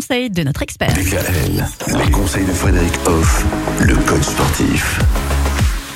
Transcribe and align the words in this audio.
conseils 0.00 0.30
de 0.30 0.42
notre 0.42 0.62
expert. 0.62 0.94
DKL, 0.94 1.62
les 2.02 2.10
conseils 2.10 2.46
de 2.46 2.52
Frédéric 2.52 2.92
Hoff, 3.04 3.44
le 3.80 3.94
coach 3.96 4.22
sportif. 4.22 4.98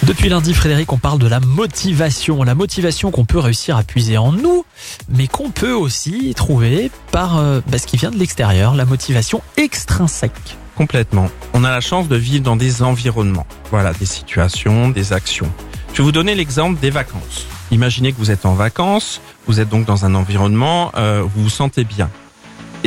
Depuis 0.02 0.28
lundi, 0.28 0.52
Frédéric, 0.52 0.92
on 0.92 0.98
parle 0.98 1.18
de 1.18 1.26
la 1.26 1.40
motivation. 1.40 2.42
La 2.42 2.54
motivation 2.54 3.10
qu'on 3.10 3.24
peut 3.24 3.38
réussir 3.38 3.78
à 3.78 3.82
puiser 3.82 4.18
en 4.18 4.30
nous, 4.30 4.66
mais 5.08 5.26
qu'on 5.26 5.48
peut 5.48 5.72
aussi 5.72 6.34
trouver 6.34 6.90
par 7.12 7.38
euh, 7.38 7.62
bah, 7.66 7.78
ce 7.78 7.86
qui 7.86 7.96
vient 7.96 8.10
de 8.10 8.18
l'extérieur, 8.18 8.74
la 8.74 8.84
motivation 8.84 9.40
extrinsèque. 9.56 10.58
Complètement. 10.76 11.30
On 11.54 11.64
a 11.64 11.70
la 11.70 11.80
chance 11.80 12.06
de 12.06 12.16
vivre 12.16 12.44
dans 12.44 12.56
des 12.56 12.82
environnements. 12.82 13.46
Voilà, 13.70 13.94
des 13.94 14.04
situations, 14.04 14.90
des 14.90 15.14
actions. 15.14 15.50
Je 15.94 15.98
vais 15.98 16.04
vous 16.04 16.12
donner 16.12 16.34
l'exemple 16.34 16.78
des 16.78 16.90
vacances. 16.90 17.46
Imaginez 17.70 18.12
que 18.12 18.18
vous 18.18 18.30
êtes 18.30 18.44
en 18.44 18.52
vacances, 18.52 19.22
vous 19.46 19.60
êtes 19.60 19.70
donc 19.70 19.86
dans 19.86 20.04
un 20.04 20.14
environnement, 20.14 20.92
euh, 20.94 21.22
vous 21.22 21.44
vous 21.44 21.48
sentez 21.48 21.84
bien. 21.84 22.10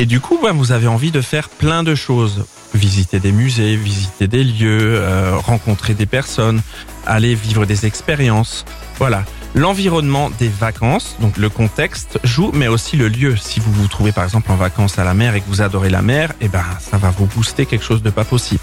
Et 0.00 0.06
du 0.06 0.20
coup, 0.20 0.38
vous 0.54 0.72
avez 0.72 0.86
envie 0.86 1.10
de 1.10 1.20
faire 1.20 1.48
plein 1.48 1.82
de 1.82 1.96
choses. 1.96 2.46
Visiter 2.72 3.18
des 3.18 3.32
musées, 3.32 3.74
visiter 3.74 4.28
des 4.28 4.44
lieux, 4.44 4.94
euh, 4.94 5.36
rencontrer 5.36 5.94
des 5.94 6.06
personnes, 6.06 6.62
aller 7.04 7.34
vivre 7.34 7.66
des 7.66 7.84
expériences. 7.84 8.64
Voilà. 8.98 9.24
L'environnement 9.54 10.30
des 10.38 10.48
vacances, 10.48 11.16
donc 11.20 11.36
le 11.36 11.48
contexte 11.48 12.20
joue, 12.22 12.52
mais 12.54 12.68
aussi 12.68 12.96
le 12.96 13.08
lieu. 13.08 13.36
Si 13.36 13.58
vous 13.58 13.72
vous 13.72 13.88
trouvez 13.88 14.12
par 14.12 14.22
exemple 14.22 14.52
en 14.52 14.56
vacances 14.56 15.00
à 15.00 15.04
la 15.04 15.14
mer 15.14 15.34
et 15.34 15.40
que 15.40 15.48
vous 15.48 15.62
adorez 15.62 15.90
la 15.90 16.02
mer, 16.02 16.32
eh 16.40 16.48
ben 16.48 16.64
ça 16.78 16.96
va 16.96 17.10
vous 17.10 17.26
booster 17.26 17.66
quelque 17.66 17.84
chose 17.84 18.02
de 18.02 18.10
pas 18.10 18.24
possible. 18.24 18.60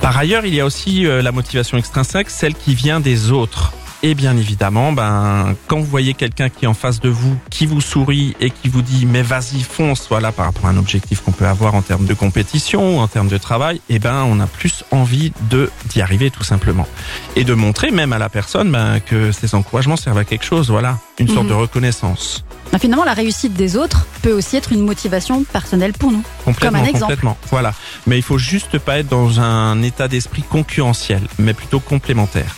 Par 0.00 0.16
ailleurs, 0.16 0.44
il 0.44 0.54
y 0.54 0.60
a 0.60 0.64
aussi 0.64 1.06
euh, 1.06 1.22
la 1.22 1.30
motivation 1.30 1.78
extrinsèque, 1.78 2.30
celle 2.30 2.54
qui 2.54 2.74
vient 2.74 2.98
des 2.98 3.30
autres. 3.30 3.74
Et 4.04 4.14
bien 4.14 4.36
évidemment, 4.36 4.92
ben 4.92 5.56
quand 5.66 5.78
vous 5.80 5.84
voyez 5.84 6.14
quelqu'un 6.14 6.48
qui 6.50 6.66
est 6.66 6.68
en 6.68 6.74
face 6.74 7.00
de 7.00 7.08
vous, 7.08 7.36
qui 7.50 7.66
vous 7.66 7.80
sourit 7.80 8.36
et 8.38 8.50
qui 8.50 8.68
vous 8.68 8.80
dit 8.80 9.06
mais 9.06 9.22
vas-y 9.22 9.60
fonce, 9.60 10.06
voilà 10.08 10.30
par 10.30 10.44
rapport 10.46 10.66
à 10.66 10.68
un 10.68 10.76
objectif 10.76 11.20
qu'on 11.20 11.32
peut 11.32 11.46
avoir 11.48 11.74
en 11.74 11.82
termes 11.82 12.06
de 12.06 12.14
compétition 12.14 12.96
ou 12.96 13.00
en 13.00 13.08
termes 13.08 13.26
de 13.26 13.38
travail, 13.38 13.80
eh 13.88 13.98
ben 13.98 14.22
on 14.22 14.38
a 14.38 14.46
plus 14.46 14.84
envie 14.92 15.32
de 15.50 15.68
d'y 15.86 16.00
arriver 16.00 16.30
tout 16.30 16.44
simplement 16.44 16.86
et 17.34 17.42
de 17.42 17.54
montrer 17.54 17.90
même 17.90 18.12
à 18.12 18.18
la 18.18 18.28
personne 18.28 18.70
ben, 18.70 19.00
que 19.00 19.32
ces 19.32 19.56
encouragements 19.56 19.96
servent 19.96 20.18
à 20.18 20.24
quelque 20.24 20.44
chose, 20.44 20.70
voilà, 20.70 20.98
une 21.18 21.26
sorte 21.26 21.42
Mhm. 21.44 21.48
de 21.48 21.54
reconnaissance. 21.54 22.44
Ah, 22.72 22.78
Finalement, 22.78 23.04
la 23.04 23.14
réussite 23.14 23.54
des 23.54 23.76
autres 23.76 24.06
peut 24.22 24.32
aussi 24.32 24.54
être 24.56 24.72
une 24.72 24.84
motivation 24.84 25.42
personnelle 25.42 25.92
pour 25.94 26.12
nous. 26.12 26.22
Complètement, 26.44 26.78
Comme 26.78 26.86
un 26.86 26.88
exemple. 26.88 27.00
complètement. 27.04 27.36
Voilà. 27.50 27.72
Mais 28.06 28.16
il 28.18 28.22
faut 28.22 28.38
juste 28.38 28.78
pas 28.78 28.98
être 28.98 29.08
dans 29.08 29.40
un 29.40 29.82
état 29.82 30.06
d'esprit 30.06 30.42
concurrentiel, 30.42 31.22
mais 31.38 31.54
plutôt 31.54 31.80
complémentaire. 31.80 32.54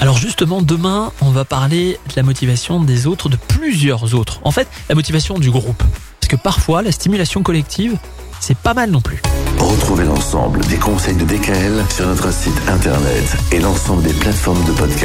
Alors 0.00 0.16
justement, 0.16 0.62
demain, 0.62 1.10
on 1.20 1.30
va 1.30 1.44
parler 1.44 1.98
de 2.08 2.12
la 2.14 2.22
motivation 2.22 2.80
des 2.80 3.08
autres, 3.08 3.28
de 3.28 3.36
plusieurs 3.36 4.14
autres. 4.14 4.38
En 4.44 4.52
fait, 4.52 4.68
la 4.88 4.94
motivation 4.94 5.40
du 5.40 5.50
groupe. 5.50 5.82
Parce 6.20 6.28
que 6.28 6.36
parfois, 6.36 6.82
la 6.82 6.92
stimulation 6.92 7.42
collective, 7.42 7.98
c'est 8.38 8.56
pas 8.56 8.74
mal 8.74 8.92
non 8.92 9.00
plus. 9.00 9.20
Retrouvez 9.58 10.04
l'ensemble 10.04 10.60
des 10.66 10.76
conseils 10.76 11.16
de 11.16 11.24
DKL 11.24 11.84
sur 11.90 12.06
notre 12.06 12.32
site 12.32 12.54
internet 12.68 13.36
et 13.50 13.58
l'ensemble 13.58 14.04
des 14.04 14.12
plateformes 14.12 14.64
de 14.66 14.70
podcast. 14.70 14.96